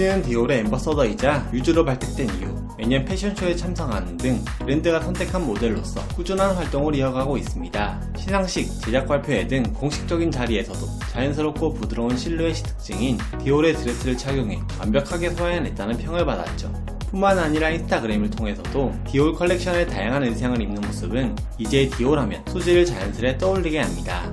[0.00, 6.94] 셀린느는 디올의 ambassador이자 뮤즈로 발탁된 이후 매년 패션쇼에 참석하는 등 브랜드가 선택한 모델로서 꾸준한 활동을
[6.94, 8.02] 이어가고 있습니다.
[8.16, 10.78] 시상식, 제작 발표회 등 공식적인 자리에서도
[11.10, 16.72] 자연스럽고 부드러운 실루엣이 특징인 디올의 드레스를 착용해 완벽하게 소화해냈다는 평을 받았죠.
[17.10, 23.36] 뿐만 아니라 인스타그램을 통해서도 디올 컬렉션의 다양한 의상을 입는 모습은 이제 디올 하면 수지를 자연스레
[23.36, 24.32] 떠올리게 합니다.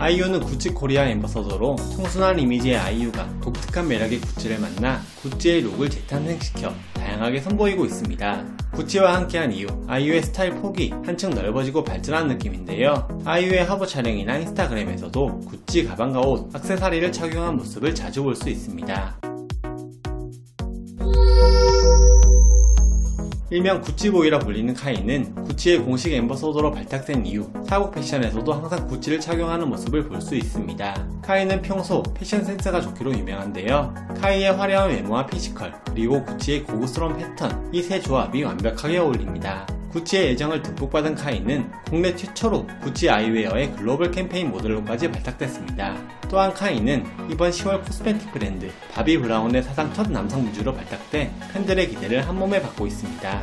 [0.00, 7.40] 아이유는 구찌 코리아 ambassador로 청순한 이미지의 아이유가 독특한 매력의 구찌를 만나 구찌의 룩을 재탄생시켜 다양하게
[7.42, 8.46] 선보이고 있습니다.
[8.72, 13.20] 구찌와 함께한 이후, 아이유의 스타일 폭이 한층 넓어지고 발전한 느낌인데요.
[13.26, 19.29] 아이유의 화보 촬영이나 인스타그램에서도 구찌 가방과 옷, 악세사리를 착용한 모습을 자주 볼 수 있습니다.
[23.52, 30.04] 일명 구찌보이라 불리는 카이는 구찌의 공식 ambassador로 발탁된 이후 사복 패션에서도 항상 구찌를 착용하는 모습을
[30.08, 31.08] 볼 수 있습니다.
[31.22, 33.94] 카이는 평소 패션 센스가 좋기로 유명한데요.
[34.20, 39.66] 카이의 화려한 외모와 피지컬, 그리고 구찌의 고급스러운 패턴, 이 세 조합이 완벽하게 어울립니다.
[39.90, 45.96] 구찌의 애정을 듬뿍 받은 카이는 국내 최초로 구찌 아이웨어의 글로벌 캠페인 모델로까지 발탁됐습니다.
[46.28, 52.26] 또한 카이는 이번 10월 cosmetic 브랜드 바비 브라운의 사상 첫 남성 뮤즈로 발탁돼 팬들의 기대를
[52.26, 53.42] 한몸에 받고 있습니다.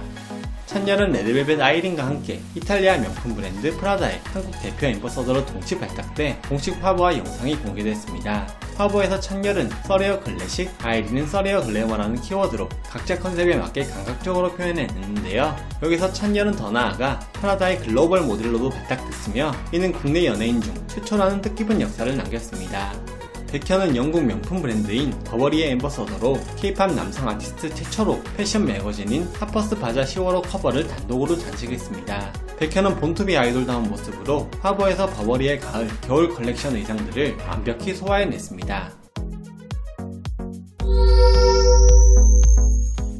[0.67, 7.17] 찬열은 레드벨벳 아이린과 함께 이탈리아 명품 브랜드 프라다의 한국 대표 ambassador로 동시 발탁돼 공식 화보와
[7.17, 8.47] 영상이 공개됐습니다.
[8.75, 15.55] 화보에서 찬열은 surreal classic, 아이린은 surreal glamour라는 키워드로 각자 컨셉에 맞게 감각적으로 표현해냈는데요.
[15.81, 22.15] 여기서 찬열은 더 나아가 프라다의 글로벌 모델로도 발탁됐으며 이는 국내 연예인 중 최초라는 뜻깊은 역사를
[22.15, 23.16] 남겼습니다.
[23.47, 30.43] 백현은 영국 명품 브랜드인 버버리의 ambassador로 K-팝 남성 아티스트 최초로 패션 매거진인 하퍼스 바자 10월호
[30.43, 32.33] 커버를 단독으로 장식했습니다.
[32.59, 38.91] 백현은 born to be 아이돌다운 모습으로 화보에서 버버리의 가을, 겨울 컬렉션 의상들을 완벽히 소화해냈습니다.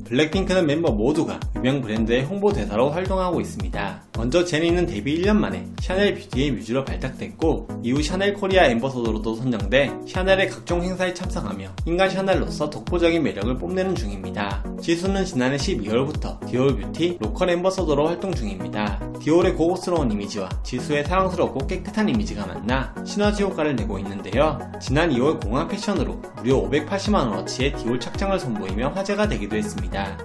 [0.08, 4.07] 블랙핑크는 멤버 모두가 유명 브랜드의 홍보 대사로 활동하고 있습니다.
[4.18, 10.50] 먼저 제니는 데뷔 1년 만에 샤넬 뷰티의 뮤즈로 발탁됐고 이후 샤넬 코리아 ambassador로도 선정돼 샤넬의
[10.50, 14.64] 각종 행사에 참석하며 인간 샤넬로서 독보적인 매력을 뽐내는 중입니다.
[14.82, 19.00] 지수는 지난해 12월부터 디올 뷰티 local ambassador로 활동 중입니다.
[19.22, 24.58] 디올의 고급스러운 이미지와 지수의 사랑스럽고 깨끗한 이미지가 만나 시너지 효과를 내고 있는데요.
[24.82, 30.18] 지난 2월 공항 패션으로 무려 580만원어치의 디올 착장을 선보이며 화제가 되기도 했습니다.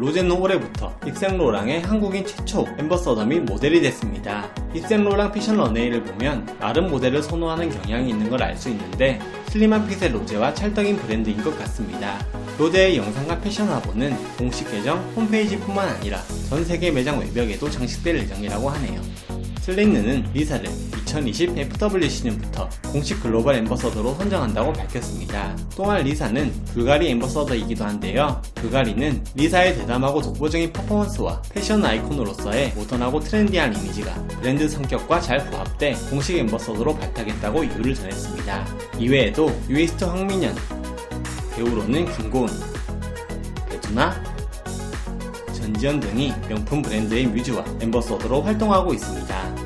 [0.00, 4.48] 로제는 올해부터 입생로랑의 한국인 최초 ambassador 및 모델이 됐습니다.
[4.72, 10.12] 입생로랑 패션 런웨이를 보면 마른 모델을 선호하는 경향이 있는 걸 알 수 있는데 슬림한 핏의
[10.12, 12.18] 로제와 찰떡인 브랜드인 것 같습니다.
[12.58, 19.02] 로제의 영상과 패션 화보는 공식 계정 홈페이지뿐만 아니라 전 세계 매장 외벽에도 장식될 예정이라고 하네요.
[19.60, 20.66] 셀린느는 리사를
[21.06, 25.56] 2020 FW 시즌부터 공식 글로벌 ambassador로 선정한다고 밝혔습니다.
[25.76, 28.40] 또한 리사는 불가리 ambassador이기도 한데요.
[28.54, 36.38] 불가리는 리사의 대담하고 독보적인 퍼포먼스와 패션 아이콘으로서의 모던하고 트렌디한 이미지가 브랜드 성격과 잘 부합돼 공식
[36.38, 38.66] 엠버서더로 발탁했다고 이유를 전했습니다.
[38.98, 40.54] 이외에도 유이스트 황민현,
[41.56, 42.48] 배우로는 김고은,
[43.68, 44.29] 배두나,
[45.70, 49.59] 전지현 등이 명품 브랜드의 뮤즈와 엠버서더로 활동하고 있습니다.